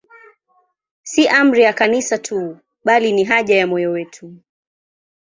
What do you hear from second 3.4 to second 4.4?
ya moyo wetu.